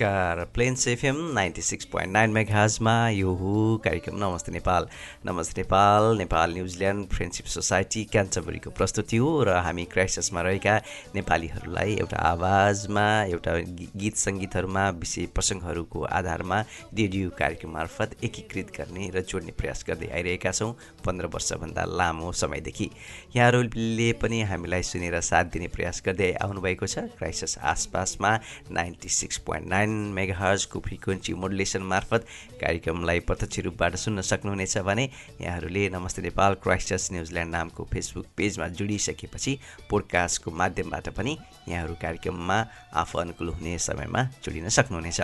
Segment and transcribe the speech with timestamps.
[0.00, 4.86] नमस्कार। Plains FM ninety six point nine मेघाजमा यो हो कार्यक्रम। Namaste Nepal.
[5.26, 6.16] Namaste Nepal.
[6.18, 10.76] Nepal New Zealand friendship society क्यान्चबरीको प्रस्तुति हो र हामी क्राइसिसमा रहेका
[11.14, 13.56] नेपालीहरूलाई एउटा आवाजमा एउटा
[13.96, 16.60] गीत सङ्गीतहरूमा विषय प्रसङ्गहरूको आधारमा
[16.94, 20.72] रेडियो कार्यक्रम मार्फत एकीकृत गर्ने र जोड्ने प्रयास गर्दै आइरहेका छौँ
[21.04, 22.90] पन्ध्र वर्षभन्दा लामो समयदेखि।
[23.36, 28.32] यहाँहरूले पनि हामीलाई सुनेर साथ दिने प्रयास गर्दै आउनुभएको छ। क्राइसिस आसपासमा
[28.72, 32.26] नाइन्टी सिक्स पोइन्ट नाइन मेगाहर्जको फ्रिक्वेन्सी मोडुलेसन मार्फत
[32.60, 35.04] कार्यक्रमलाई प्रत्यक्ष रूपबाट सुन्न सक्नुहुनेछ भने
[35.40, 39.58] यहाँहरूले नमस्ते नेपाल क्राइस्टर्स न्युजिल्यान्ड नामको फेसबुक पेजमा जोडिसकेपछि
[39.90, 41.36] पोडकास्टको माध्यमबाट पनि
[41.68, 42.58] यहाँहरू कार्यक्रममा
[42.94, 45.20] आफू अनुकूल हुने समयमा जोडिन सक्नुहुनेछ।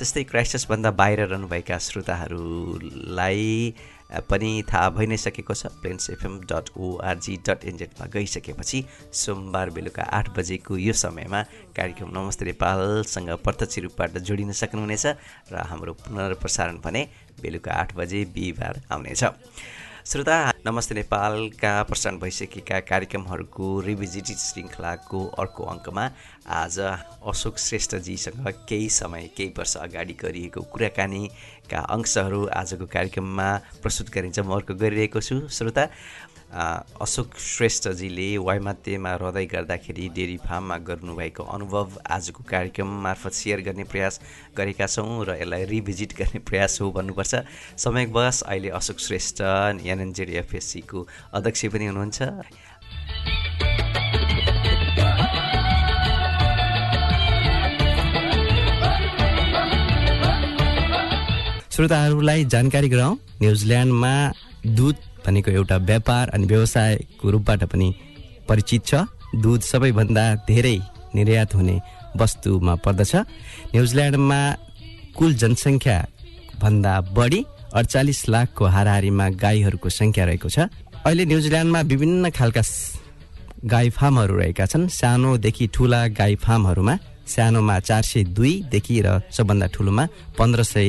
[0.00, 3.74] जस्तै क्राइस्टर्सभन्दा बाहिर रहनुभएका श्रोताहरूलाई
[4.20, 8.84] पनि थाहा भइ नै सकेको छ Plains FM dot ORG dot एनजेडमा गइसकेपछि
[9.22, 11.42] सोमबार बेलुका आठ बजेको यो समयमा
[11.76, 15.06] कार्यक्रम नमस्ते नेपालसँग प्रत्यक्ष रूपबाट जोडिन सक्नुहुनेछ
[15.52, 17.02] र हाम्रो पुनर्प्रसारण भने
[17.42, 19.24] बेलुका आठ बजे बिहिबार आउनेछ।
[20.02, 20.36] श्रोता
[20.66, 26.04] नमस्ते नेपालका प्रसारण भइसकेका कार्यक्रमहरूको रिभिजिटेड श्रृङ्खलाको अर्को अङ्कमा
[26.50, 26.78] आज
[27.30, 33.48] अशोक श्रेष्ठजीसँग केही समय केही वर्ष अगाडि गरिएको कुराकानीका अंशहरू आजको कार्यक्रममा
[33.82, 35.86] प्रस्तुत गरिन्छ। म अर्को गरिरहेको छु। श्रोता
[36.52, 44.20] अशोक श्रेष्ठजीले वाइमातेमा रहँदै गर्दाखेरि डेरी फार्ममा गर्नुभएको अनुभव आजको कार्यक्रम मार्फत सेयर गर्ने प्रयास
[44.56, 47.34] गरेका छौँ र यसलाई रिभिजिट गर्ने प्रयास हो भन्नुपर्छ।
[47.78, 52.20] समयवश अहिले अशोक श्रेष्ठ एनएनजेड एफएससीको अध्यक्ष पनि हुनुहुन्छ।
[61.72, 64.14] श्रोताहरूलाई जानकारी गराउँ। न्युजिल्यान्डमा
[64.76, 67.88] दुध भनेको एउटा व्यापार अनि व्यवसायको रूपबाट पनि
[68.48, 68.94] परिचित छ।
[69.34, 70.78] दुध सबैभन्दा धेरै
[71.14, 71.76] निर्यात हुने
[72.20, 73.12] वस्तुमा पर्दछ।
[73.74, 74.40] न्युजिल्यान्डमा
[75.16, 77.40] कुल जनसङ्ख्याभन्दा बढी
[77.72, 80.58] अडचालिस लाखको हाराहारीमा गाईहरूको सङ्ख्या रहेको छ।
[81.06, 82.62] अहिले न्युजिल्यान्डमा विभिन्न खालका
[83.64, 86.94] गाई फार्महरू रहेका छन्। सानोदेखि ठुला गाई फार्महरूमा
[87.24, 90.04] सानोमा चार सय दुईदेखि र सबभन्दा ठुलोमा
[90.38, 90.88] पन्ध्र सय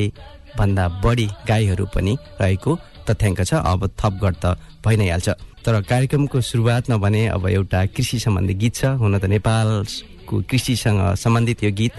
[0.57, 2.71] भन्दा बढी गाईहरू पनि रहेको
[3.07, 4.45] तथ्याङ्क छ अब थप घट त
[4.85, 5.29] भइ नै हाल्छ
[5.65, 11.63] तर कार्यक्रमको सुरुवातमा भने अब एउटा कृषि सम्बन्धी गीत छ हुन त नेपालको कृषिसँग सम्बन्धित
[11.63, 11.93] यो गीत।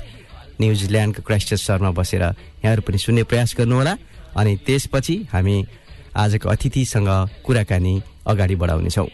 [0.54, 3.94] न्युजिल्यान्डको क्राइस्ट सहरमा बसेर यहाँहरू पनि सुन्ने प्रयास गर्नुहोला।
[4.38, 5.56] अनि त्यसपछि हामी
[6.14, 7.10] आजको अतिथिसँग
[7.44, 7.94] कुराकानी
[8.30, 9.08] अगाडि बढाउनेछौँ।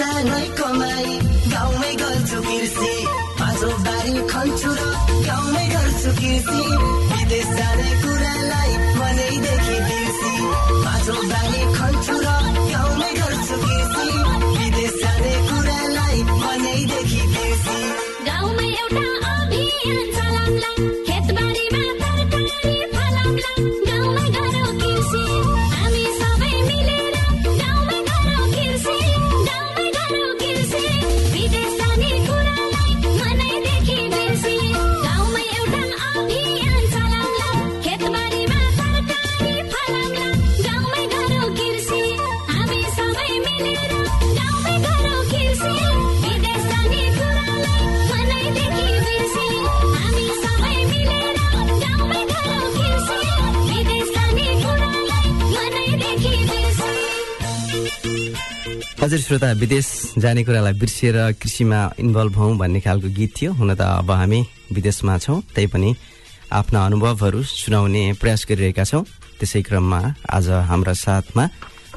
[0.00, 1.08] लाख पैसा नै कमाए
[1.52, 2.92] गाउँमै गर्छु कृषि
[3.40, 4.82] पाँचौँ बारी खन्छु र
[5.26, 6.10] गाउँमै गर्छु
[7.10, 10.32] विदेश जाने कुरालाई मनैदेखि बिर्सी
[11.32, 12.28] बारी खन्छु र
[12.72, 14.08] गाउँमै गर्छु कृषि
[14.58, 15.00] विदेश
[59.10, 59.86] हजुर श्रोता विदेश
[60.22, 65.18] जाने कुरालाई बिर्सिएर कृषिमा इन्भल्भ हौँ भन्ने खालको गीत थियो। हुन त अब हामी विदेशमा
[65.18, 65.90] छौँ त्यही पनि
[66.54, 69.02] आफ्ना अनुभवहरू सुनाउने प्रयास गरिरहेका छौँ।
[69.34, 71.44] त्यसै क्रममा आज हाम्रा साथमा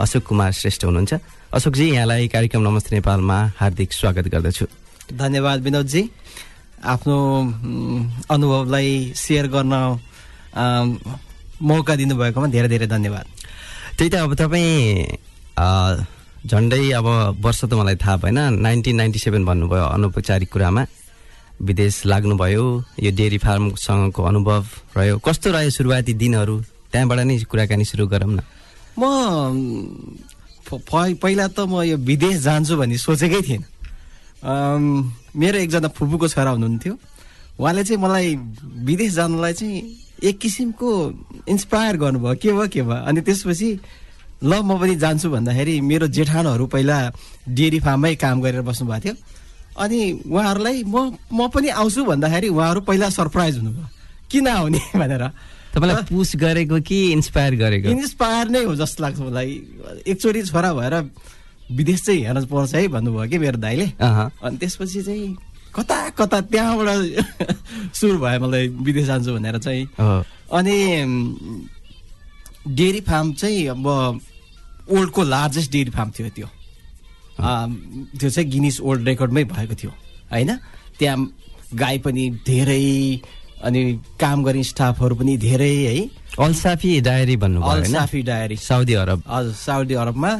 [0.01, 1.13] अशोक कुमार श्रेष्ठ हुनुहुन्छ।
[1.53, 4.65] अशोकजी यहाँलाई कार्यक्रम नमस्ते नेपालमा हार्दिक स्वागत गर्दछु।
[5.13, 6.01] धन्यवाद विनोदजी।
[6.81, 7.17] आफ्नो
[8.25, 9.73] अनुभवलाई सेयर गर्न
[11.61, 13.25] मौका दिनुभएकोमा धेरै धेरै धन्यवाद।
[14.01, 17.07] त्यही त अब तपाईँ झन्डै अब
[17.39, 20.83] वर्ष त मलाई थाहा भएन। नाइन्टिन नाइन्टी सेभेन भन्नुभयो अनौपचारिक कुरामा।
[21.63, 22.65] विदेश लाग्नुभयो
[22.99, 24.63] यो डेरी फार्मसँगको अनुभव
[24.97, 26.55] रह्यो। कस्तो रह्यो सुरुवाती दिनहरू?
[26.91, 28.39] त्यहाँबाट नै कुराकानी सुरु गरौँ न।
[28.99, 29.01] म
[31.23, 33.63] पहिला त म यो विदेश जान्छु भन्ने सोचेकै थिएन।
[34.43, 36.93] मेरो एकजना फुपूको छोरा हुनुहुन्थ्यो।
[37.59, 38.27] उहाँले चाहिँ मलाई
[38.83, 39.79] विदेश जानुलाई चाहिँ
[40.27, 40.89] एक किसिमको
[41.47, 42.99] इन्सपायर गर्नुभयो। के भयो के भयो?
[43.07, 43.69] अनि त्यसपछि
[44.43, 46.97] ल म पनि जान्छु भन्दाखेरि मेरो जेठानहरू पहिला
[47.47, 49.15] डेरी फार्ममै काम गरेर बस्नुभएको थियो।
[49.79, 53.87] अनि उहाँहरूलाई म म पनि आउँछु भन्दाखेरि उहाँहरू पहिला सरप्राइज हुनुभयो।
[54.31, 55.23] किन आउने भनेर।
[55.73, 57.89] तपाईँलाई पुस गरेको कि इन्सपायर गरेको?
[57.89, 59.49] इन्सपायर नै हो जस्तो लाग्छ मलाई।
[60.07, 60.95] एकचोटि छोरा भएर
[61.71, 65.35] विदेश चाहिँ हेर्न पर्छ है भन्नुभयो कि मेरो दाइले अनि त्यसपछि चाहिँ
[65.73, 66.89] कता कता त्यहाँबाट
[67.97, 69.87] सुरु भयो मलाई विदेश जान्छु भनेर चाहिँ।
[70.53, 70.77] अनि
[72.67, 73.87] डेरी फार्म चाहिँ अब
[74.91, 76.47] ओल्डको लार्जेस्ट डेरी फार्म थियो त्यो।
[78.19, 79.91] त्यो चाहिँ गिनिस ओल्ड रेकर्डमै भएको थियो
[80.31, 80.51] होइन?
[80.99, 81.17] त्यहाँ
[81.73, 83.21] गाई पनि धेरै
[83.63, 83.81] अनि
[84.19, 85.95] काम गर्ने स्टाफहरू पनि धेरै है?
[86.39, 90.31] अल्साफी डायरी भन्नु अल्साफी डायरी। Saudi Arab. हजुर साउदी अरबमा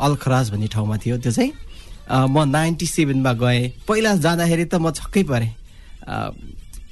[0.00, 1.52] अल्खराज भन्ने ठाउँमा थियो त्यो चाहिँ।
[2.32, 5.52] म नाइन्टी सेभेनमा गएँ। पहिला जाँदाखेरि त म छक्कै परेँ।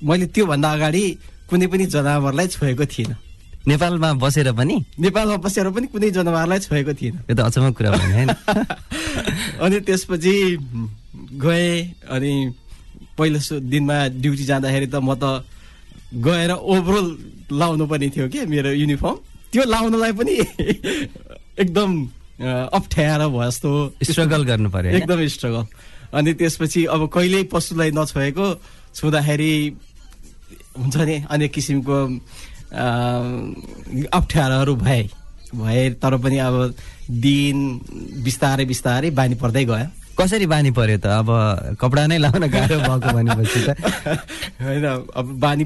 [0.04, 1.04] मैले त्योभन्दा अगाडि
[1.48, 3.16] कुनै पनि जनावरलाई छोएको थिइनँ।
[3.66, 7.90] नेपालमा बसेर पनि नेपालमा बसेर पनि कुनै जनावरलाई छोएको थिएन। यो त अचम्म कुरा
[9.64, 10.34] अनि त्यसपछि
[11.36, 12.32] गएँ अनि
[13.18, 15.44] पहिलो दिनमा ड्युटी जाँदाखेरि त म त
[16.24, 17.06] गएर ओभरअल
[17.52, 19.16] लाउनु पनि थियो कि मेरो युनिफर्म।
[19.52, 20.34] त्यो लाउनलाई पनि
[21.62, 21.90] एकदम
[22.40, 23.70] अप्ठ्यारो भयो जस्तो।
[24.08, 25.64] स्ट्रगल गर्नु पर्यो। एकदम स्ट्रगल
[26.16, 28.46] अनि त्यसपछि अब कहिल्यै पशुलाई नछोएको
[28.96, 29.52] छुँदाखेरि
[30.78, 31.96] हुन्छ नि अनेक किसिमको
[32.72, 35.08] अप्ठ्यारोहरू भए।
[35.54, 36.74] भए तर पनि अब
[37.10, 37.80] दिन
[38.24, 39.86] बिस्तारै बिस्तारै बानी पर्दै गयो।
[40.18, 41.06] कसरी बानी पर्यो त?
[41.06, 43.68] अब कपडा नै लाउन गाह्रो भएको भनेपछि त।
[44.62, 45.64] होइन अब बानी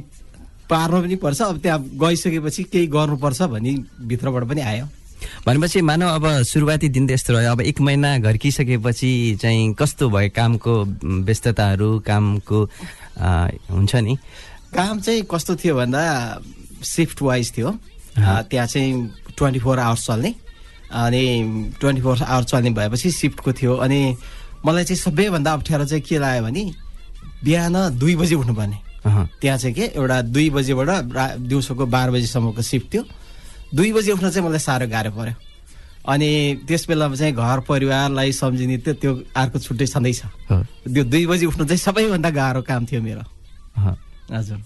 [0.71, 3.77] पार्नु पनि पर्छ अब त्यहाँ गइसकेपछि केही गर्नुपर्छ भनी
[4.09, 4.89] भित्रबाट पनि आयो।
[5.47, 10.31] भनेपछि मानव अब सुरुवाती दिन त यस्तो रह्यो। अब एक महिना घर्किसकेपछि चाहिँ कस्तो भयो
[10.37, 10.85] कामको
[11.29, 12.65] व्यस्तताहरू कामको
[13.71, 14.17] हुन्छ नि?
[14.75, 16.03] काम चाहिँ कस्तो थियो भन्दा
[16.85, 17.71] सिफ्ट वाइज थियो।
[18.19, 18.93] त्यहाँ चाहिँ
[19.37, 20.35] ट्वेन्टी फोर आवर्स चल्ने।
[20.93, 21.23] अनि
[21.81, 24.01] ट्वेन्टी फोर आवर्स चल्ने भएपछि सिफ्टको थियो। अनि
[24.67, 26.65] मलाई चाहिँ सबैभन्दा अप्ठ्यारो चाहिँ के लाग्यो भने
[27.45, 28.79] बिहान दुई बजी उठ्नुपर्ने।
[29.41, 30.89] त्यहाँ चाहिँ के एउटा दुई बजीबाट
[31.45, 33.03] दिउँसोको बाह्र बजीसम्मको सिफ्ट थियो।
[33.75, 35.35] दुई बजी उठ्न चाहिँ मलाई साह्रो गाह्रो पर्यो
[36.05, 36.29] अनि
[36.69, 40.21] त्यस बेलामा चाहिँ घर परिवारलाई सम्झिने त्यो त्यो अर्को छुट्टै छँदैछ।
[40.87, 43.25] त्यो दुई बजी उठ्नु चाहिँ सबैभन्दा गाह्रो काम थियो मेरो।
[44.33, 44.59] हजुर।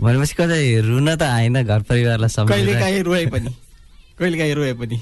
[0.00, 3.50] भनेपछि कतै रुन त आएन घर परिवारलाई कहिले काहीँ रोए पनि।
[4.18, 4.96] कहिले काहीँ रोए पनि।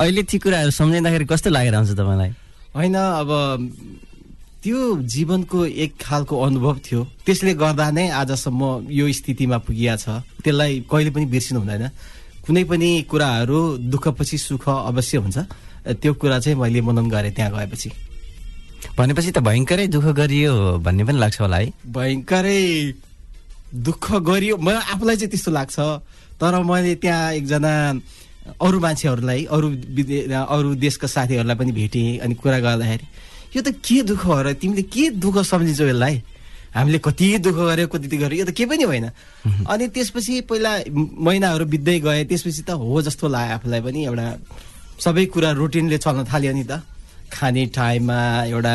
[0.00, 2.30] अहिले ती कुराहरू सम्झिँदाखेरि कस्तो लागेर आउँछ तपाईँलाई?
[2.76, 3.30] होइन अब
[4.64, 10.84] त्यो जीवनको एक खालको अनुभव थियो। त्यसले गर्दा नै आजसम्म यो स्थितिमा पुगिया छ। त्यसलाई
[10.88, 11.84] कहिले पनि बिर्सिनु हुँदैन।
[12.44, 13.60] कुनै पनि कुराहरू
[13.92, 15.38] दुःखपछि सुख अवश्य हुन्छ।
[16.00, 17.90] त्यो कुरा चाहिँ मैले मनन गरेँ त्यहाँ गएपछि।
[18.96, 20.52] भनेपछि त भयङ्करै दुःख गरियो
[20.84, 22.60] भन्ने पनि लाग्छ होला है। भयङ्करै
[23.74, 25.78] दुःख गरियो। म आफूलाई चाहिँ त्यस्तो लाग्छ।
[26.40, 27.72] तर मैले त्यहाँ एकजना
[28.60, 29.68] अरू मान्छेहरूलाई अरू
[30.46, 33.06] अरू देशका साथीहरूलाई पनि भेटेँ अनि कुरा गर्दाखेरि
[33.56, 36.22] यो त के दुःख हो र तिमीले के दुःख सम्झिन्छौ यसलाई?
[36.74, 39.06] हामीले कति दुःख गऱ्यो कति गऱ्यो यो त केही पनि होइन।
[39.72, 44.26] अनि त्यसपछि पहिला महिनाहरू बित्दै गए त्यसपछि त हो जस्तो लाग्यो आफूलाई पनि एउटा
[44.98, 46.82] सबै कुरा रुटिनले चल्न थाल्यो नि त।
[47.32, 48.74] खाने टाइममा एउटा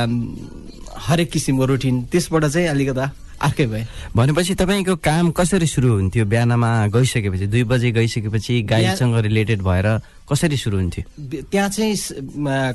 [1.08, 3.06] हरेक किसिमको रुटिन त्यसबाट चाहिँ अलिकता
[3.42, 6.26] अर्कै भए भनेपछि तपाईँको काम कसरी सुरु हुन्थ्यो?
[6.26, 9.88] बिहानमा गइसकेपछि दुई बजे गइसकेपछि गाईसँग रिलेटेड भएर
[10.30, 11.04] कसरी सुरु हुन्थ्यो?
[11.52, 11.96] त्यहाँ चाहिँ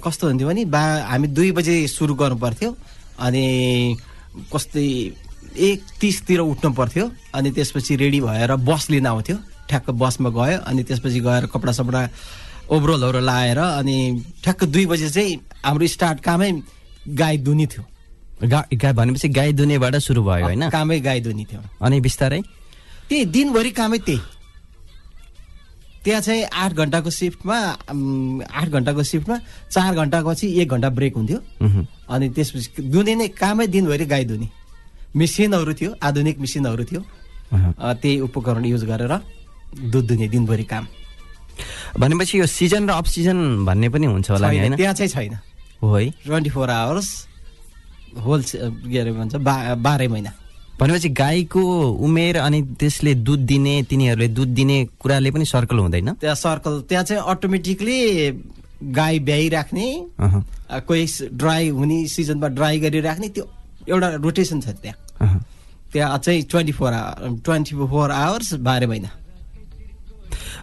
[0.01, 2.71] कस्तो हुन्थ्यो भने बा हामी दुई बजे सुरु गर्नु पर्थ्यो
[3.21, 3.45] अनि
[4.53, 4.87] कस्तै
[5.55, 9.37] एक तिसतिर उठ्नु पर्थ्यो अनि त्यसपछि रेडी भएर बस लिन आउँथ्यो।
[9.69, 12.09] ठ्याक्क बसमा गयो अनि त्यसपछि गएर कपडा सपडा
[12.69, 13.97] ओभरअलहरू लाएर अनि
[14.43, 16.51] ठ्याक्क दुई बजे चाहिँ हाम्रो स्टार्ट कामै
[17.09, 17.85] गाई दुनी थियो।
[18.43, 20.69] गाई भनेपछि गाई दुनेबाट सुरु भयो होइन?
[20.71, 22.41] कामै गाई दुनी थियो। अनि बिस्तारै?
[23.09, 24.21] त्यही दिनभरि कामै त्यही।
[26.05, 27.57] त्यहाँ चाहिँ आठ घन्टाको सिफ्टमा
[28.45, 29.37] आठ घन्टाको सिफ्टमा
[29.73, 31.39] चार घन्टाको पछि एक घन्टा ब्रेक हुन्थ्यो।
[32.11, 34.49] अनि त्यसपछि दुने नै कामै दिनभरि गाई दुने।
[35.17, 37.01] मेसिनहरू थियो आधुनिक मेसिनहरू थियो।
[37.55, 39.13] त्यही उपकरण युज गरेर
[39.89, 40.85] दुध दुने दिनभरि काम।
[41.97, 45.35] भनेपछि यो सिजन र अफ सिजन भन्ने पनि हुन्छ होला त्यहाँ चाहिँ छैन।
[45.81, 47.09] हो है। ट्वेन्टी फोर आवर्स
[48.23, 50.33] होल के अरे भन्छ बा बाह्रै महिना।
[50.81, 51.63] भनेपछि गाईको
[52.05, 56.13] उमेर अनि त्यसले दुध दिने तिनीहरूले दुध दिने कुराले पनि सर्कल हुँदैन?
[56.21, 57.99] त्यहाँ सर्कल त्यहाँ चाहिँ अटोमेटिकली
[58.93, 59.87] गाई ब्याइराख्ने
[60.87, 63.45] कोही ड्राई हुने सिजनमा ड्राई गरिराख्ने त्यो
[63.89, 65.39] एउटा रोटेसन छ त्यहाँ।
[65.93, 69.11] त्यहाँ चाहिँ twenty four hour twenty four hours बाह्र महिना।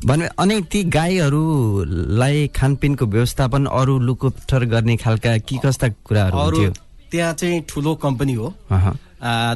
[0.06, 6.74] भने अनि ती गाईहरूलाई खानपिनको व्यवस्थापन अरू लुकोपठर गर्ने खालका के कस्ता कुराहरू
[7.12, 8.48] त्यहाँ चाहिँ ठुलो कम्पनी हो।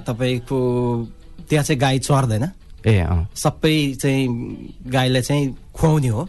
[0.08, 0.58] तपाईँको
[1.50, 2.46] त्यहाँ चाहिँ गाई चर्दैन।
[2.86, 2.96] ए
[3.34, 4.28] सबै चाहिँ
[4.88, 6.24] गाईलाई चाहिँ खुवाउने हो।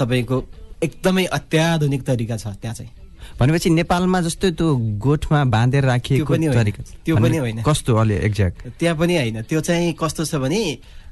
[0.00, 0.36] तपाईँको
[0.82, 2.92] एकदमै अत्याधुनिक तरिका छ त्यहाँ चाहिँ।
[3.38, 4.66] भनेपछि नेपालमा जस्तो त्यो
[5.00, 9.16] गोठमा बाँधेर राखिएको त्यो पनि होइन। तरिका त्यो पनि होइन। कस्तो अलि एक्ज्याक्ट त्यहाँ पनि
[9.16, 10.62] होइन। त्यो चाहिँ कस्तो छ भने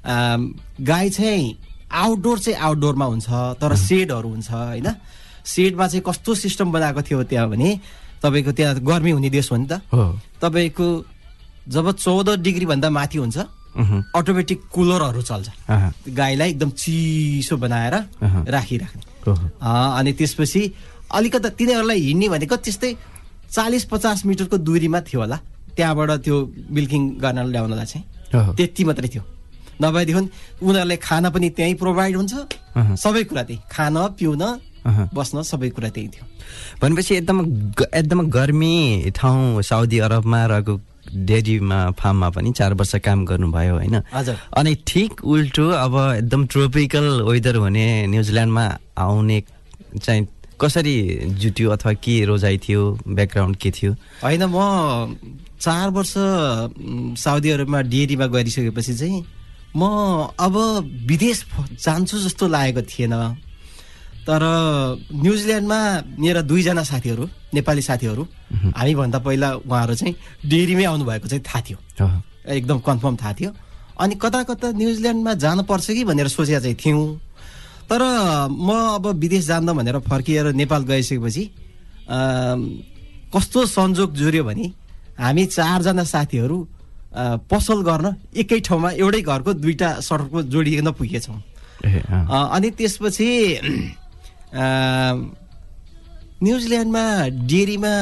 [0.04, 1.44] गाई चाहिँ
[1.90, 3.28] आउटडोर चाहिँ आउटडोरमा हुन्छ
[3.60, 4.88] तर सेडहरू हुन्छ होइन?
[5.40, 7.70] सेडमा चाहिँ कस्तो सिस्टम बनाएको थियो त्यहाँ भने
[8.22, 9.80] तपाईँको त्यहाँ गर्मी हुने देश हो नि त।
[10.42, 10.86] तपाईँको
[11.68, 13.38] जब चौध डिग्रीभन्दा माथि हुन्छ
[14.16, 15.48] अटोमेटिक कुलरहरू चल्छ।
[16.10, 17.94] गाईलाई एकदम चिसो बनाएर।
[18.50, 19.02] राखिराख्ने।
[19.62, 20.62] अनि त्यसपछि
[21.10, 22.90] अलिकता तिनीहरूलाई हिँड्ने भनेको त्यस्तै
[23.50, 25.38] चालिस पचास मिटरको दूरीमा थियो होला।
[25.76, 26.36] त्यहाँबाट त्यो
[26.70, 28.04] मिल्किङ गर्न ल्याउनलाई चाहिँ।
[28.56, 29.22] त्यति मात्रै थियो।
[29.82, 30.20] नभएदेखि
[30.62, 32.34] उनीहरूलाई खाना पनि त्यहीँ प्रोभाइड हुन्छ।
[33.00, 34.42] सबै कुरा त्यही। खान पिउन।
[34.86, 36.24] बस्न सबै कुरा त्यही थियो।
[36.82, 37.38] भनेपछि एकदम
[37.94, 43.96] एकदम गर्मी ठाउँ साउदी अरबमा रहेको डेरीमा फार्ममा पनि चार वर्ष काम गर्नुभयो होइन?
[44.56, 48.64] अनि ठिक उल्टो अब एकदम ट्रोपिकल वेदर हुने न्युजिल्यान्डमा
[48.98, 49.42] आउने
[49.98, 50.26] चाहिँ
[50.60, 50.96] कसरी
[51.40, 53.92] जुट्यो अथवा के रोजाइ थियो ब्याकग्राउन्ड के थियो?
[54.22, 55.16] होइन म
[55.60, 56.14] चार वर्ष
[57.20, 59.24] साउदी अरबमा डेरीमा गरिसकेपछि चाहिँ
[59.76, 59.82] म
[60.38, 60.56] अब
[61.08, 61.44] विदेश
[61.80, 63.14] जान्छु जस्तो लागेको थिएन।
[64.30, 64.42] तर
[65.10, 65.78] न्युजिल्यान्डमा
[66.22, 68.22] मेरा दुईजना साथीहरू नेपाली साथीहरू
[68.78, 70.14] हामीभन्दा पहिला उहाँहरू चाहिँ
[70.46, 71.78] डेरीमै आउनुभएको चाहिँ थाहा थियो।
[72.46, 73.50] एकदम कन्फर्म थाहा थियो।
[73.98, 77.06] अनि कता कता न्युजिल्यान्डमा जानुपर्छ कि भनेर सोचेका चाहिँ थियौँ।
[77.90, 78.02] तर
[78.46, 78.70] म
[79.02, 81.44] अब विदेश जान्दा भनेर फर्किएर नेपाल गइसकेपछि
[83.34, 84.66] कस्तो संजोग जुर्यो भने
[85.18, 86.56] हामी चारजना साथीहरू
[87.50, 88.06] पसल गर्न
[88.38, 91.38] एकै ठाउँमा एउटै घरको दुईटा सडकको जोडिकन पुगेछौँ।
[92.54, 93.28] अनि त्यसपछि
[96.42, 97.04] न्युजिल्यान्डमा
[97.46, 97.92] डेरीमा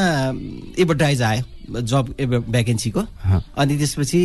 [0.78, 2.04] एडभर्टाइज आयो जब
[2.48, 3.02] भ्याकेन्सीको।
[3.58, 4.20] अनि त्यसपछि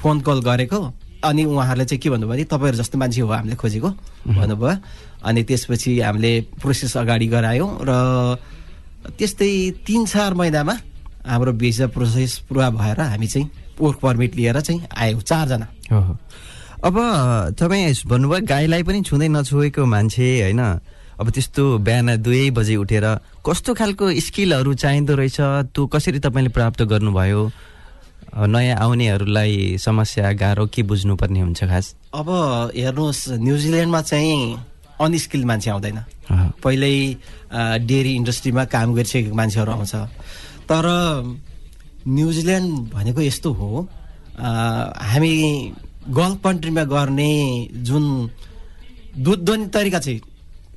[0.00, 0.80] फोन कल गरेको।
[1.22, 3.90] अनि उहाँहरूले चाहिँ के भन्नुभयो भने तपाईँहरू जस्तो मान्छे हो हामीले खोजेको।
[4.26, 4.74] भन्नुभयो।
[5.22, 7.90] अनि त्यसपछि हामीले प्रोसेस अगाडि गरायौँ र
[9.18, 10.74] त्यस्तै तिन चार महिनामा
[11.26, 15.66] हाम्रो भिजा प्रोसेस पुरा भएर हामी चाहिँ वर्क पर्मिट लिएर चाहिँ आयौँ चारजना।
[16.82, 16.96] अब
[17.54, 20.62] तपाईँ भन्नुभयो गाईलाई पनि छुँदै नछुएको मान्छे होइन?
[21.22, 23.06] अब त्यस्तो बिहान दुवै बजे उठेर
[23.46, 25.38] कस्तो खालको स्किलहरू चाहिँदो रहेछ
[25.70, 27.40] त्यो कसरी तपाईँले प्राप्त गर्नुभयो?
[28.34, 31.86] नयाँ आउनेहरूलाई समस्या गाह्रो के बुझ्नुपर्ने हुन्छ खास?
[32.10, 32.28] अब
[32.74, 34.58] हेर्नुहोस् न्युजिल्यान्डमा चाहिँ
[34.98, 35.98] अनस्किल्ड मान्छे आउँदैन।
[36.58, 36.96] पहिल्यै
[37.86, 39.94] डेरी इन्डस्ट्रीमा काम गरिसकेको मान्छेहरू आउँछ।
[40.66, 40.84] तर
[42.08, 43.70] न्युजिल्यान्ड भनेको यस्तो हो
[44.42, 45.32] हामी
[46.10, 47.32] गल्फ कन्ट्रीमा गर्ने
[47.86, 48.04] जुन
[49.22, 50.20] दुध दोहने तरिका चाहिँ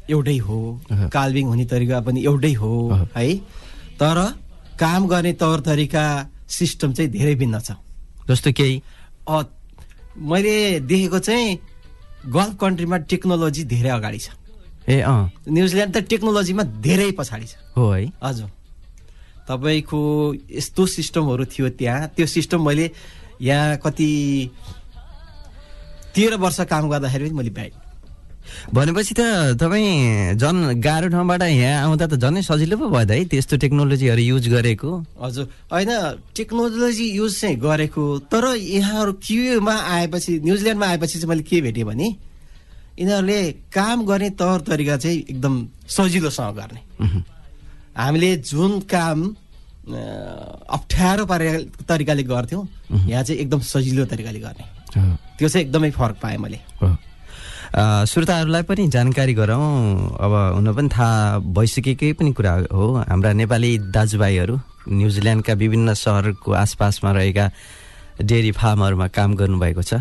[0.09, 0.57] एउटै हो
[0.91, 2.71] अहँ। काल्भिङ हुने तरिका पनि एउटै हो।
[3.15, 3.35] है?
[3.99, 4.17] तर
[4.79, 6.05] काम गर्ने तौर तरिका
[6.49, 7.79] सिस्टम चाहिँ धेरै भिन्न छ।
[8.29, 8.81] जस्तो केही?
[10.15, 11.59] मैले देखेको चाहिँ
[12.25, 14.29] गल्फ कन्ट्रीमा टेक्नोलोजी धेरै अगाडि छ।
[14.89, 18.49] ए अँ। न्युजिल्यान्ड त टेक्नोलोजीमा धेरै पछाडि छ। हो है। हजुर।
[19.49, 19.99] तपाईँको
[20.51, 22.91] यस्तो सिस्टमहरू थियो त्यहाँ त्यो सिस्टम मैले
[23.41, 24.09] यहाँ कति
[26.15, 27.71] तेह्र वर्ष काम गर्दाखेरि पनि मैले पाएँ।
[28.73, 29.21] भनेपछि त
[29.59, 34.21] तपाईँ झन् गाह्रो ठाउँबाट यहाँ आउँदा त झनै सजिलो पो भयो त है त्यस्तो टेक्नोलोजीहरू
[34.21, 34.89] युज गरेको?
[35.21, 35.91] हजुर। होइन
[36.35, 42.07] टेक्नोलोजी युज चाहिँ गरेको तर यहाँहरू क्युमा आएपछि न्युजिल्यान्डमा आएपछि चाहिँ मैले के भेटेँ भने
[42.99, 43.39] यिनीहरूले
[43.75, 45.53] काम गर्ने तौर तरिका चाहिँ एकदम
[45.87, 46.81] सजिलोसँग गर्ने।
[47.95, 49.19] हामीले जुन काम
[49.85, 51.47] अप्ठ्यारो पारे
[51.87, 52.63] तरिकाले गर्थ्यौँ
[53.05, 54.65] यहाँ चाहिँ एकदम सजिलो तरिकाले गर्ने।
[55.37, 56.59] त्यो चाहिँ एकदमै फरक पाएँ मैले।
[57.75, 64.55] श्रोताहरूलाई पनि जानकारी गराउँ अब हुन पनि थाहा भइसकेकै पनि कुरा हो। हाम्रा नेपाली दाजुभाइहरू
[64.95, 67.45] न्युजिल्यान्डका विभिन्न सहरको आसपासमा रहेका
[68.23, 69.99] डेरी फार्महरूमा काम गर्नुभएको छ।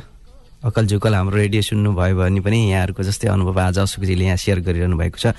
[0.62, 4.96] अकल झुकल हाम्रो रेडियो सुन्नुभयो भने पनि यहाँहरूको जस्तै अनुभव आज अशोकजीले यहाँ सेयर गरिरहनु
[4.96, 5.34] भएको छ।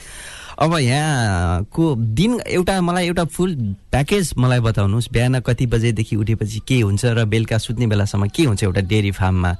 [0.59, 1.83] अब यहाँको
[2.19, 3.55] दिन एउटा मलाई एउटा फुल
[3.95, 8.63] प्याकेज मलाई बताउनुहोस्। बिहान कति बजेदेखि उठेपछि के हुन्छ र बेलुका सुत्ने बेलासम्म के हुन्छ
[8.63, 9.55] एउटा डेरी फार्ममा?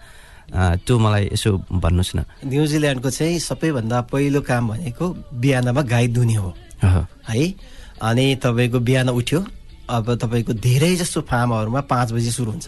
[0.52, 6.54] त्यो मलाई यसो भन्नुहोस् न। न्युजिल्यान्डको चाहिँ सबैभन्दा पहिलो काम भनेको बिहानमा गाई दुने हो।
[6.84, 7.54] है?
[8.02, 9.40] अनि तपाईँको बिहान उठ्यो
[9.90, 12.68] अब तपाईँको धेरै जस्तो फार्महरूमा पाँच बजी सुरु हुन्छ।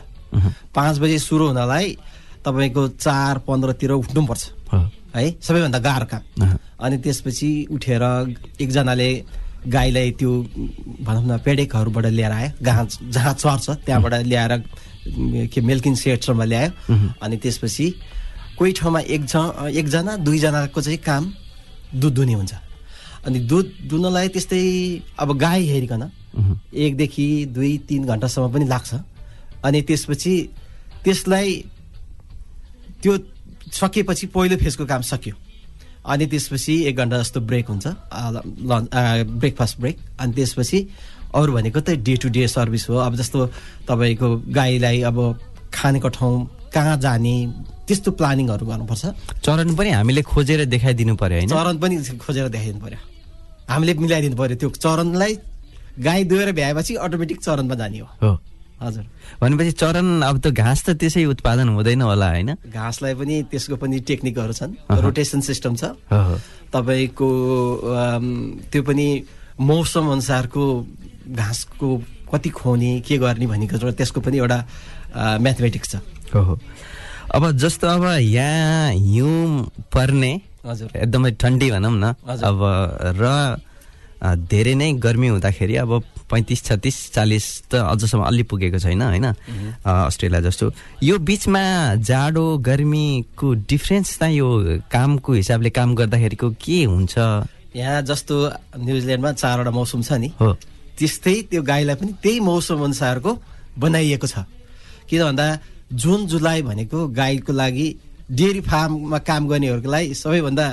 [0.75, 1.97] पाँच बजी सुरु हुनलाई
[2.45, 4.43] तपाईँको चार पन्ध्रतिर उठ्नुपर्छ।
[4.73, 4.79] हो।
[5.15, 5.25] है?
[5.41, 8.03] सबैभन्दा गाह्रो काम। अनि त्यसपछि उठेर
[8.61, 9.09] एकजनाले
[9.67, 10.31] गाईलाई त्यो
[11.03, 14.53] भनौँ न पेडेकहरूबाट लिएर आयो। जहाँ जहाँ चर्छ त्यहाँबाट ल्याएर
[15.53, 16.69] के मिल्किङ सेटसम्म ल्यायो
[17.21, 17.85] अनि त्यसपछि
[18.57, 21.23] कोही ठाउँमा एकजना एकजना दुईजनाको चाहिँ काम
[21.95, 22.53] दुध दुने हुन्छ।
[23.25, 24.61] अनि दुध दुनलाई त्यस्तै
[25.19, 26.03] अब गाई हेरिकन
[26.73, 28.93] एकदेखि दुई तिन घन्टासम्म पनि लाग्छ।
[29.65, 30.33] अनि त्यसपछि
[31.03, 31.49] त्यसलाई
[33.01, 33.13] त्यो
[33.73, 35.35] सकिएपछि पहिलो फेजको काम सकियो।
[36.07, 38.89] अनि त्यसपछि एक घन्टा जस्तो ब्रेक हुन्छ। Lunch
[39.27, 39.97] breakfast break.
[40.19, 40.79] अनि त्यसपछि
[41.35, 43.39] अरू भनेको त डे टु डे सर्भिस हो। अब जस्तो
[43.87, 45.17] तपाईँको गाईलाई अब
[45.73, 46.35] खानेको ठाउँ
[46.73, 47.35] कहाँ जाने
[47.87, 49.05] त्यस्तो प्लानिङहरू गर्नुपर्छ।
[49.43, 51.49] चरण पनि हामीले खोजेर देखाइदिनु पर्यो होइन?
[51.49, 52.99] चरण पनि खोजेर देखाइदिनु पर्यो।
[53.69, 55.33] हामीले मिलाइदिनु पर्यो त्यो चरणलाई
[55.99, 58.31] गाई दुहेर भ्याएपछि अटोमेटिक चरणमा जाने हो। हो।
[58.77, 59.05] हजुर।
[59.41, 62.49] भनेपछि चरण अब त घाँस त त्यसै उत्पादन हुँदैन होला होइन?
[62.69, 65.97] घाँसलाई पनि त्यसको पनि टेक्निकहरू छन्। रोटेसन सिस्टम छ।
[66.69, 67.29] तपाईँको
[68.71, 69.07] त्यो पनि
[69.57, 70.63] मौसम अनुसारको
[71.29, 71.87] घाँसको
[72.31, 74.59] कति खुवाउने के गर्ने भनेको त्यसको पनि एउटा
[75.41, 75.95] म्याथमेटिक्स छ।
[76.35, 76.59] हो
[77.35, 80.31] अब जस्तो अब यहाँ हिउँ पर्ने
[80.65, 82.59] हजुर। एकदमै ठन्डी भनौँ न। अब
[83.19, 83.25] र
[84.17, 85.91] धेरै नै गर्मी हुँदाखेरि अब
[86.27, 89.25] पैँतिस छत्तिस चालिस त अझसम्म अलि पुगेको छैन होइन?
[89.85, 90.71] अस्ट्रेलिया जस्तो।
[91.03, 91.63] यो बिचमा
[92.01, 94.49] जाडो गर्मीको डिफ्रेन्स चाहिँ यो
[94.91, 97.15] कामको हिसाबले काम गर्दाखेरिको के हुन्छ?
[97.75, 98.35] यहाँ जस्तो
[98.81, 100.57] न्युजिल्यान्डमा चारवटा मौसम छ नि। हो।
[100.97, 103.31] त्यस्तै त्यो गाईलाई पनि त्यही मौसम अनुसारको
[103.77, 104.35] बनाइएको छ।
[105.09, 105.45] किन भन्दा
[105.93, 107.87] जुन जुलाई भनेको गाईको लागि
[108.31, 110.65] डेरी फार्ममा काम गर्नेहरूको लागि सबैभन्दा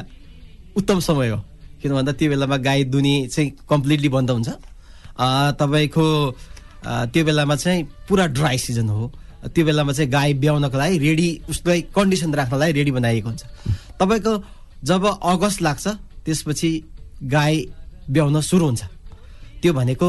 [0.76, 1.38] उत्तम समय हो।
[1.83, 4.49] किन भन्दा त्यो बेलामा गाई दुनी चाहिँ कम्प्लिटली बन्द हुन्छ।
[5.61, 6.04] तपाईँको
[7.12, 9.12] त्यो बेलामा चाहिँ पुरा ड्राई सिजन हो।
[9.54, 13.42] त्यो बेलामा चाहिँ गाई ब्याउनको लागि रेडी उसलाई कन्डिसन राख्नलाई रेडी बनाइएको हुन्छ।
[14.01, 14.33] तपाईँको
[14.83, 15.87] जब अगस्त लाग्छ
[16.25, 16.70] त्यसपछि
[17.29, 17.55] गाई
[18.11, 18.83] ब्याउन सुरु हुन्छ।
[19.64, 20.09] त्यो भनेको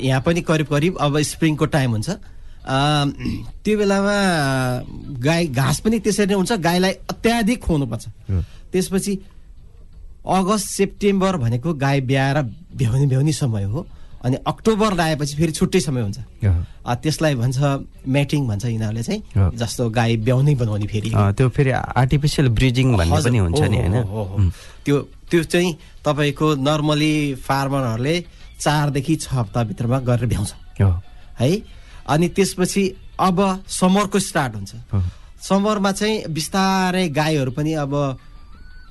[0.00, 2.08] यहाँ पनि करिब करिब अब स्प्रिङको टाइम हुन्छ।
[3.60, 4.16] त्यो बेलामा
[5.20, 8.04] गाई घाँस पनि त्यसरी नै हुन्छ। गाईलाई अत्याधिक खुवाउनुपर्छ।
[8.72, 9.12] त्यसपछि
[10.24, 12.38] अगस्त सेप्टेम्बर भनेको गाई ब्याएर
[12.80, 13.86] भ्याउने भ्याउने समय हो।
[14.24, 16.18] अनि अक्टोबर लगाएपछि फेरि छुट्टै समय हुन्छ।
[17.04, 17.58] त्यसलाई भन्छ
[18.08, 19.20] म्याटिङ भन्छ यिनीहरूले। चाहिँ।
[19.60, 24.50] जस्तो गाई ब्याउनै बनाउने फेरि। त्यो फेरि आर्टिफिसियल ब्रिजिङ भन्ने पनि हुन्छ नि होइन।
[24.84, 24.96] त्यो
[25.28, 25.72] त्यो चाहिँ
[26.04, 28.16] तपाईँको नर्मली फार्मरहरूले
[28.60, 30.90] चारदेखि छ हप्ताभित्रमा गरेर भ्याउँछ हो
[31.40, 31.50] है
[32.06, 32.82] अनि त्यसपछि
[33.20, 33.38] अब
[33.68, 34.74] समरको स्टार्ट हुन्छ।
[35.42, 37.92] समरमा चाहिँ बिस्तारै गाईहरू पनि अब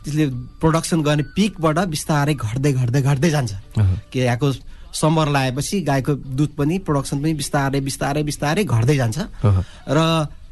[0.04, 0.26] त्यसले
[0.62, 3.54] प्रोडक्सन गर्ने पिकबाट बिस्तारै घट्दै घट्दै घट्दै जान्छ।
[4.12, 4.52] कि यहाँको
[4.94, 9.18] समर लगाएपछि गाईको दुध पनि प्रोडक्सन पनि बिस्तारै बिस्तारै बिस्तारै घट्दै जान्छ।
[9.88, 10.00] र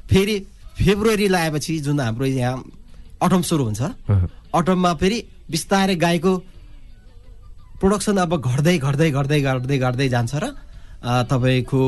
[0.10, 0.36] फेरि
[0.78, 2.63] फेब्रुअरी लगाएपछि जुन हाम्रो यहाँ
[3.21, 3.82] अटम सुरु हुन्छ।
[4.54, 5.17] अटममा फेरि
[5.52, 6.32] बिस्तारै गाईको
[7.81, 10.45] प्रोडक्सन अब घट्दै घट्दै घट्दै घट्दै घट्दै जान्छ र
[11.01, 11.81] तपाईँको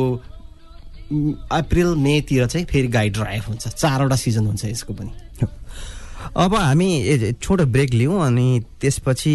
[1.53, 5.11] अप्रिल मेतिर चाहिँ फेरि गाई ड्राई हुन्छ। चारवटा सिजन हुन्छ यसको पनि।
[6.33, 6.89] अब हामी
[7.37, 8.47] छोटो ब्रेक लिउँ अनि
[8.81, 9.33] त्यसपछि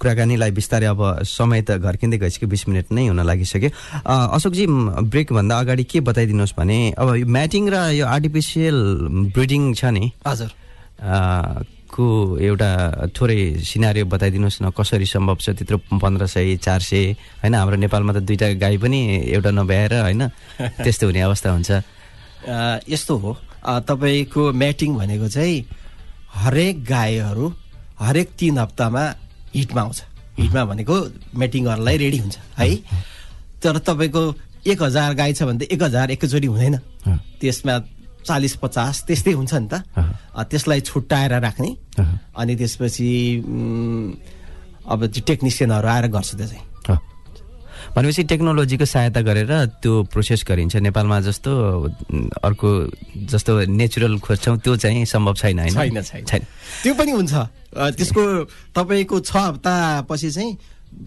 [0.00, 3.70] कुराकानीलाई बिस्तारै अब समय त घर्किँदै गइसक्यो बिस मिनट नै हुन लागिसक्यो।
[4.08, 4.64] अशोकजी
[5.12, 8.76] ब्रेकभन्दा अगाडि के बताइदिनुहोस् भने अब यो म्याटिङ र यो आर्टिफिसियल
[9.36, 10.04] ब्रिडिङ छ नि?
[10.24, 10.50] हजुर।
[11.98, 12.70] को एउटा
[13.10, 15.50] थोरै सिनारी बताइदिनुहोस् न कसरी सम्भव छ?
[15.58, 17.04] त्यत्रो पन्ध्र सय चार सय
[17.42, 17.54] होइन?
[17.54, 19.00] हाम्रो नेपालमा त दुईवटा गाई पनि
[19.34, 20.22] एउटा नभ्याएर होइन?
[20.84, 21.70] त्यस्तो हुने अवस्था हुन्छ।
[22.86, 23.30] यस्तो हो।
[23.66, 25.58] तपाईँको म्याटिङ भनेको चाहिँ
[26.34, 27.46] हरेक गाईहरू
[27.98, 29.02] हरेक तिन हप्तामा
[29.54, 29.98] हिटमा आउँछ।
[30.38, 30.94] हिटमा भनेको
[31.34, 32.68] म्याटिङ गर्नलाई रेडी हुन्छ है?
[33.62, 34.22] तर तपाईँको
[34.66, 36.76] एक हजार गाई छ भने त एक हजार एकैचोटि हुँदैन।
[37.42, 37.74] त्यसमा
[38.28, 39.74] चालिस पचास त्यस्तै हुन्छ नि त।
[40.36, 41.70] त्यसलाई छुट्याएर राख्ने।
[42.36, 43.10] अनि त्यसपछि
[44.92, 46.66] अब त्यो टेक्निसियनहरू आएर गर्छ त्यो चाहिँ।
[47.88, 51.50] भनेपछि टेक्नोलोजीको सहायता गरेर त्यो प्रोसेस गरिन्छ। नेपालमा जस्तो
[52.44, 52.68] अर्को
[53.32, 56.02] जस्तो नेचुरल खोज्छौँ त्यो चाहिँ सम्भव छैन होइन?
[56.04, 56.42] छैन
[56.84, 57.34] त्यो पनि हुन्छ।
[57.96, 58.22] त्यसको
[58.76, 60.52] तपाईँको छ हप्ता पछि चाहिँ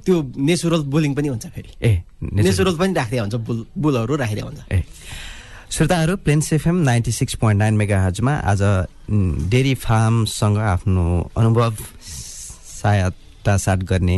[0.06, 4.60] त्यो नेचुरल बुलिङ पनि हुन्छ फेरि। ए नेचुरल पनि राखिदिया हुन्छ बुल बुलहरू राखिदिया हुन्छ।
[4.74, 4.80] ए।
[5.72, 8.62] श्रोताहरू Plains FM ninety six point nine mega हजमा आज
[9.50, 11.04] डेरी फार्मसँग आफ्नो
[11.38, 14.18] अनुभव सहायता साट गर्ने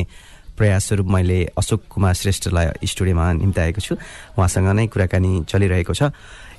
[0.57, 3.95] प्रयासहरू मैले अशोक कुमार श्रेष्ठलाई स्टुडियोमा निम्ताएको छु।
[4.33, 6.09] उहाँसँग नै कुराकानी चलिरहेको छ।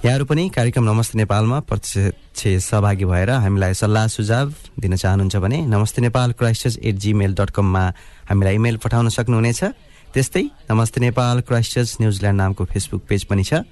[0.06, 6.02] यहाँहरू पनि कार्यक्रम नमस्ते नेपालमा प्रत्यक्ष सहभागी भएर हामीलाई सल्लाह सुझाव दिन चाहनुहुन्छ भने नमस्ते
[6.06, 7.84] नेपाल क्राइस्टर्स एट जिमेल डट कममा
[8.30, 9.62] हामीलाई इमेल पठाउन सक्नुहुनेछ।
[10.14, 13.66] त्यस्तै नमस्ते नेपाल क्राइस्टर्स न्युजिल्यान्ड नामको फेसबुक पेज पनि छ।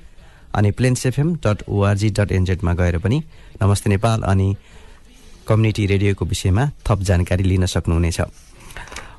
[0.55, 3.19] अनि Plains FM dot ORG dot एनजेडमा गएर पनि
[3.63, 4.49] नमस्ते नेपाल अनि
[5.49, 8.21] कम्युनिटी रेडियोको विषयमा थप जानकारी लिन सक्नुहुनेछ।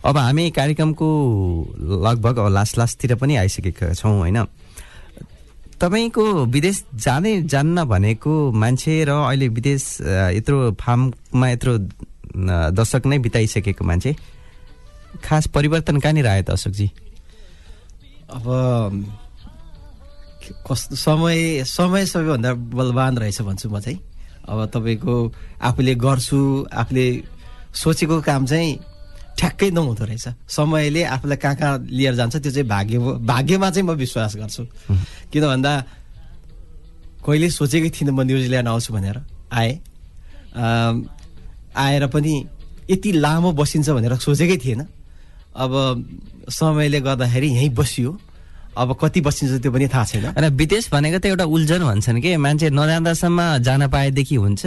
[0.06, 1.08] अब हामी कार्यक्रमको
[2.06, 4.46] लगभग लास्ट लास्टतिर पनि आइसकेका छौँ होइन?
[5.80, 9.84] तपाईँको विदेश जाने जान्न भनेको मान्छे र अहिले विदेश
[10.38, 11.78] यत्रो फार्ममा यत्रो
[12.72, 14.15] दशक नै बिताइसकेको मान्छे
[15.24, 16.88] खास परिवर्तन कहाँनिर आयो त अशोकजी
[18.32, 18.46] अब
[20.67, 23.99] कस्तो समय समय सबैभन्दा बलवान रहेछ भन्छु म चाहिँ।
[24.43, 25.13] अब तपाईँको
[25.62, 27.06] आफूले गर्छु आफूले
[27.73, 28.69] सोचेको काम चाहिँ
[29.39, 33.91] ठ्याक्कै नहुँदो रहेछ। समयले आफूलाई कहाँ कहाँ लिएर जान्छ त्यो चाहिँ भाग्य भाग्यमा चाहिँ म
[33.95, 34.63] विश्वास गर्छु।
[35.32, 35.71] किन भन्दा
[37.23, 39.17] कहिले सोचेकै थिइनँ म न्युजिल्यान्ड आउँछु भनेर।
[39.51, 39.73] आएँ।
[41.73, 42.34] आएर पनि
[42.91, 44.82] यति लामो बसिन्छ भनेर सोचेकै थिएन।
[45.56, 45.71] अब
[46.49, 48.12] समयले गर्दाखेरि यहीँ बसियो।
[48.74, 52.32] अब कति बसिन्छ त्यो पनि थाहा छैन। र विदेश भनेको त एउटा उल्झन भन्छन् कि?
[52.38, 54.64] मान्छे नजाँदासम्म जान पाएदेखि हुन्छ।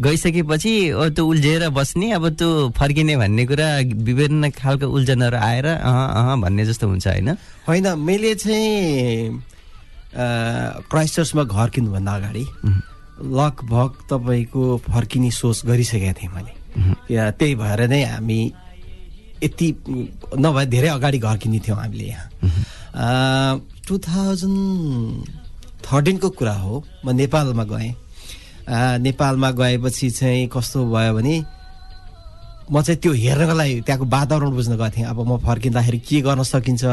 [0.00, 0.74] गइसकेपछि
[1.14, 6.64] त्यो उल्झेर बस्ने अब त्यो फर्किने भन्ने कुरा विभिन्न खालको उल्झनहरू आएर अह अह भन्ने
[6.66, 7.28] जस्तो हुन्छ होइन?
[7.68, 9.38] होइन मैले चाहिँ
[10.90, 12.44] क्राइस्टर्समा घर किन्नुभन्दा अगाडि
[13.38, 16.52] लगभग तपाईँको फर्किने सोच गरिसकेका थिएँ मैले।
[17.38, 18.40] त्यही भएर नै हामी
[19.44, 19.68] यति
[20.38, 22.26] नभए धेरै अगाडि घर किन्ने थियौँ हामीले यहाँ।
[22.98, 25.26] टु थाउजन्ड
[25.86, 27.94] थर्टिनको कुरा हो। म नेपालमा गएँ।
[29.00, 31.34] नेपालमा गएपछि चाहिँ कस्तो भयो भने
[32.68, 36.42] म चाहिँ त्यो हेर्नको लागि त्यहाँको वातावरण बुझ्न गएको थिएँ। अब म फर्किँदाखेरि के गर्न
[36.42, 36.84] सकिन्छ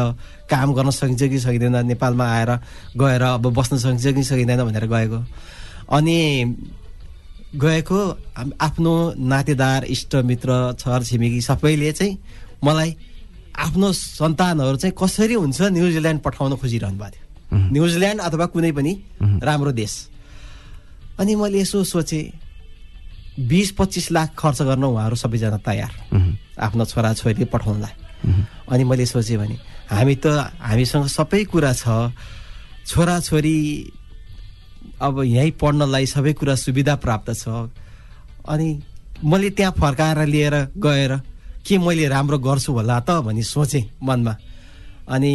[0.47, 2.51] काम गर्न सकिन्छ कि सकिँदैन नेपालमा आएर
[2.95, 5.19] गएर अब बस्न सकिन्छ कि सकिँदैन भनेर गएको।
[5.89, 6.17] अनि
[7.55, 7.99] गएको
[8.61, 12.17] आफ्नो नातेदार इष्टमित्र छरछिमेकी सबैले चाहिँ
[12.63, 12.95] मलाई
[13.55, 17.23] आफ्नो सन्तानहरू चाहिँ कसरी हुन्छ न्युजिल्यान्ड पठाउन खोजिरहनु भएको थियो।
[17.71, 18.93] न्युजिल्यान्ड अथवा कुनै पनि
[19.43, 19.93] राम्रो देश।
[21.19, 22.23] अनि मैले यसो सोचेँ
[23.35, 25.91] बिस पच्चिस लाख खर्च गर्न उहाँहरू सबैजना तयार।
[26.59, 27.93] आफ्नो छोराछोरी पठाउनलाई।
[28.71, 29.55] अनि मैले सोचेँ भने
[29.91, 30.25] हामी त
[30.59, 32.11] हामीसँग सबै कुरा छ।
[32.87, 33.57] छोराछोरी
[35.01, 37.47] अब यहीँ पढ्नलाई सबै कुरा सुविधा प्राप्त छ।
[38.47, 38.67] अनि
[39.23, 41.11] मैले त्यहाँ फर्काएर लिएर गएर
[41.65, 44.33] के मैले राम्रो गर्छु होला त भनी सोचेँ मनमा।
[45.09, 45.33] अनि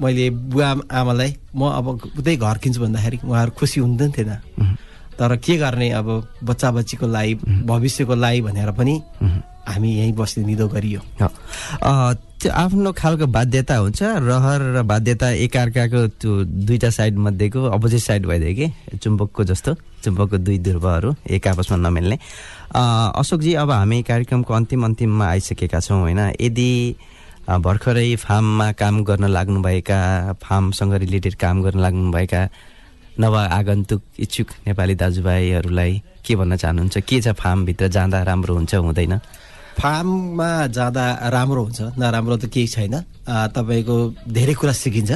[0.00, 1.86] मैले बुवा आमालाई म अब
[2.20, 4.32] उतै घर किन्छु भन्दाखेरि उहाँहरू खुसी हुँदैन थिएन।
[5.16, 6.08] तर के गर्ने अब
[6.44, 8.94] बच्चा बच्चीको लागि भविष्यको लागि भनेर पनि
[9.66, 11.00] हामी यहीँ बस्ने निदो गरियो।
[12.36, 14.02] त्यो आफ्नो खालको बाध्यता हुन्छ?
[14.02, 18.66] रहर र बाध्यता एकअर्काको त्यो दुईवटा साइड मध्येको अपोजिट साइड भइदियो कि?
[19.00, 22.16] चुम्बकको जस्तो चुम्बकको दुई ध्रुवहरू एक आपसमा नमिल्ने।
[22.74, 26.20] अशोकजी अब हामी कार्यक्रमको अन्तिम अन्तिममा आइसकेका छौँ होइन?
[26.40, 26.70] यदि
[27.46, 29.98] भर्खरै फार्ममा काम गर्न लाग्नुभएका
[30.42, 32.42] फार्मसँग रिलेटेड काम गर्न लाग्नुभएका
[33.20, 35.92] नव आगन्तुक इच्छुक नेपाली दाजुभाइहरूलाई
[36.26, 36.98] के भन्न चाहनुहुन्छ?
[36.98, 37.88] के छ फार्मभित्र?
[37.88, 39.14] जाँदा राम्रो हुन्छ हुँदैन?
[39.78, 42.94] फार्ममा जाँदा राम्रो हुन्छ नराम्रो त केही छैन।
[43.56, 45.12] तपाईँको धेरै कुरा सिकिन्छ।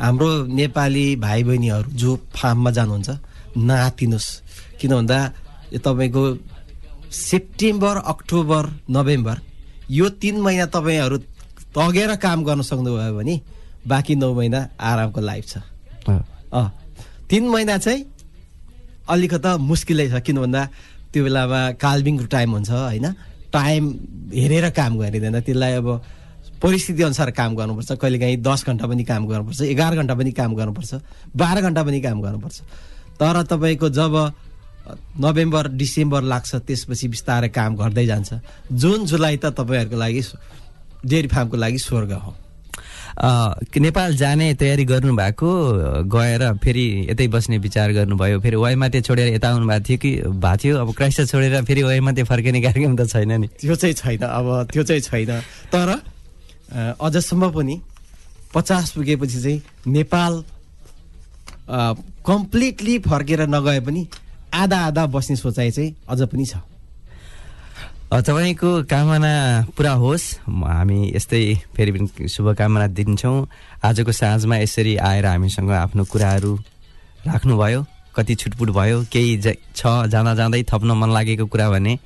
[0.00, 3.10] हाम्रो नेपाली भाइ बहिनीहरू जो फार्ममा जानुहुन्छ
[3.58, 4.28] नआतिनुहोस्।
[4.80, 5.18] किन भन्दा
[5.78, 6.22] तपाईँको
[7.10, 9.36] सेप्टेम्बर अक्टोबर नोभेम्बर
[9.90, 11.16] यो तिन महिना तपाईँहरू
[11.74, 13.34] तगेर काम गर्न सक्नुभयो भने
[13.86, 15.54] बाँकी नौ महिना आरामको लाइफ छ।
[17.30, 18.04] तिन महिना चाहिँ
[19.08, 20.62] अलिकता मुस्किलै छ किन भन्दा
[21.12, 23.06] त्यो बेलामा काल्बिङको टाइम हुन्छ होइन?
[23.50, 23.82] टाइम
[24.34, 25.88] हेरेर काम गरिँदैन। त्यसलाई अब
[26.62, 30.90] परिस्थिति अनुसार काम गर्नुपर्छ। कहिलेकाहीँ दस घन्टा पनि काम गर्नुपर्छ एघार घन्टा पनि काम गर्नुपर्छ
[31.34, 32.58] बाह्र घन्टा पनि काम गर्नुपर्छ।
[33.18, 34.14] तर तपाईँको जब
[35.20, 38.30] नोभेम्बर डिसेम्बर लाग्छ त्यसपछि बिस्तारै काम गर्दै जान्छ।
[38.72, 40.22] जुन जुलाई त तपाईँहरूको लागि
[41.06, 42.32] डेरी फार्मको लागि स्वर्ग हो।
[43.20, 45.50] नेपाल जाने तयारी गर्नुभएको
[46.08, 50.56] गएर फेरि यतै बस्ने विचार गर्नुभयो। फेरि वाइमाते छोडेर यता आउनु भएको थियो कि भएको
[50.56, 50.74] थियो?
[50.78, 54.82] अब क्राइस्ट छोडेर फेरि वाइमाते फर्किने कार्यक्रम त छैन नि। त्यो चाहिँ छैन अब त्यो
[54.82, 55.30] चाहिँ छैन।
[55.68, 55.88] तर
[56.96, 57.80] अझसम्म पनि
[58.54, 60.32] पचास पुगेपछि चाहिँ नेपाल
[62.26, 64.02] कम्प्लिटली फर्केर नगए पनि
[64.54, 66.54] आधा आधा बस्ने सोचाइ चाहिँ अझ पनि छ।
[68.10, 69.34] तपाईँको कामना
[69.76, 71.42] पुरा होस्। हामी यस्तै
[71.76, 73.46] फेरि पनि शुभकामना दिन्छौँ।
[73.84, 76.52] आजको साँझमा यसरी आएर हामीसँग आफ्नो कुराहरू
[77.26, 81.98] राख्नुभयो। कति छुटपुट भयो केही छ जाँदा जाँदै थप्न मन लागेको कुरा भने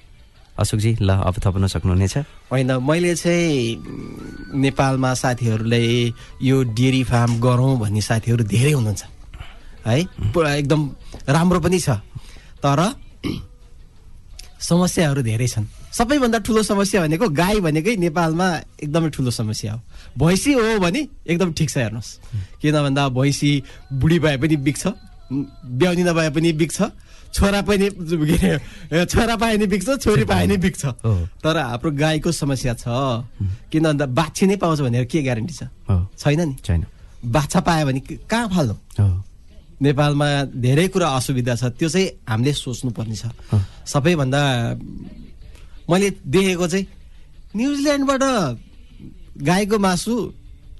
[0.60, 2.16] अशोकजी ल अब थप्न सक्नुहुनेछ।
[2.52, 5.82] होइन मैले चाहिँ नेपालमा साथीहरूले
[6.44, 9.02] यो डेरी फार्म गरौँ भन्ने साथीहरू धेरै हुनुहुन्छ।
[9.88, 9.98] है
[10.60, 10.80] एकदम
[11.28, 11.88] राम्रो पनि छ।
[12.64, 12.80] तर
[14.60, 18.46] समस्याहरू धेरै छन्। सबैभन्दा ठुलो समस्या भनेको गाई भनेकै नेपालमा
[18.82, 19.80] एकदमै ठुलो समस्या हो।
[20.18, 22.10] भैँसी हो भने एकदम ठिक छ हेर्नुहोस्।
[22.64, 23.50] किन भन्दा भैँसी
[23.92, 24.82] बुढी भए पनि बिग्छ
[25.30, 26.78] ब्याउनी नभए पनि बिग्छ
[27.34, 31.90] छोरा पनि के अरे, छोरा पाए नि बिग्छ छोरी पाए नि बिग्छ हो। तर हाम्रो
[31.90, 32.86] गाईको समस्या छ।
[33.68, 35.62] किन भन्दा बाछी नै पाउँछ भनेर के ग्यारेन्टी छ?
[36.16, 36.86] छैन नि। छैन।
[37.26, 38.74] बाछा पायो भने कहाँ फाल्नु?
[39.82, 40.28] नेपालमा
[40.64, 43.24] धेरै कुरा असुविधा छ त्यो चाहिँ हामीले सोच्नुपर्ने छ
[43.92, 44.40] सबैभन्दा
[45.90, 46.86] मैले देखेको चाहिँ
[47.56, 48.22] न्युजिल्यान्डबाट
[49.42, 50.14] गाईको मासु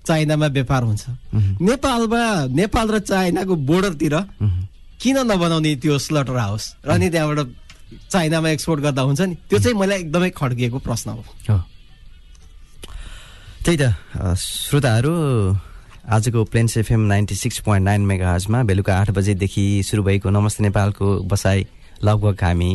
[0.07, 1.05] चाइनामा व्यापार हुन्छ।
[1.65, 4.15] नेपालमा नेपाल र चाइनाको बोर्डरतिर
[5.01, 6.65] किन नबनाउने त्यो स्लटर हाउस?
[6.85, 7.49] र अनि त्यहाँबाट
[8.13, 9.35] चाइनामा एक्सपोर्ट गर्दा हुन्छ नि?
[9.49, 11.23] त्यो चाहिँ मलाई एकदमै खड्किएको प्रश्न हो।
[13.65, 13.97] त्यही त
[14.37, 15.13] श्रोताहरू
[16.05, 20.63] आजको Plains FM ninety six point nine mega हजमा बेलुका आठ बजेदेखि सुरु भएको नमस्ते
[20.63, 21.65] नेपालको बसाइ
[22.05, 22.73] लगभग हामी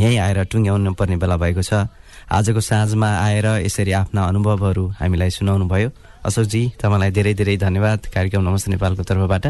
[0.00, 1.86] यहीँ आएर टुङ्ग्याउनु पर्ने बेला भएको छ।
[2.26, 5.90] आजको साँझमा आएर यसरी आफ्ना अनुभवहरू हामीलाई सुनाउनु भयो
[6.26, 9.46] अशोकजी तपाईँलाई धेरै धेरै धन्यवाद। कार्यक्रम नमस्ते नेपालको तर्फबाट।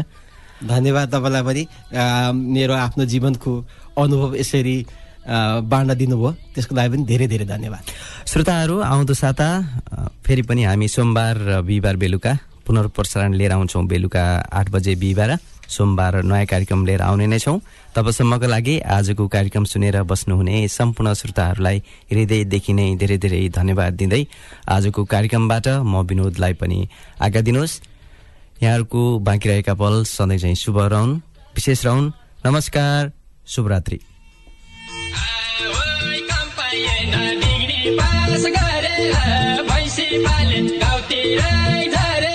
[0.69, 1.63] धन्यवाद तपाईँलाई पनि।
[2.53, 3.51] मेरो आफ्नो जीवनको
[3.97, 4.77] अनुभव यसरी
[5.73, 7.83] बाँड्न दिनुभयो। त्यसको लागि पनि धेरै धेरै धन्यवाद।
[8.29, 9.49] श्रोताहरू आउँदो साता
[10.21, 12.37] फेरि पनि हामी सोमबार र बिहिबार बेलुका
[12.71, 15.31] पुनर्प्रसारण लिएर आउँछौँ बेलुका आठ बजे बिहिबार
[15.67, 17.59] सोमबार नयाँ कार्यक्रम लिएर आउने नै छौँ।
[17.95, 21.77] तबसम्मको लागि आजको कार्यक्रम सुनेर बस्नुहुने सम्पूर्ण श्रोताहरूलाई
[22.11, 24.23] हृदयदेखि नै धेरै धेरै धन्यवाद दिँदै
[24.67, 26.79] आजको कार्यक्रमबाट म विनोदलाई पनि
[27.19, 27.73] आज्ञा दिनुहोस्।
[28.63, 31.19] यहाँहरूको बाँकी रहेका पल सधैँ चाहिँ शुभ रहन्
[31.55, 32.11] विशेष रहन्।
[32.45, 33.11] नमस्कार
[33.47, 33.99] शुभरात्रि।
[39.61, 40.05] भैँसी
[40.79, 41.51] गाउँतिरै